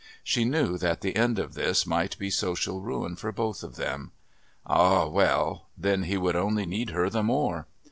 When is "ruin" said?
2.81-3.15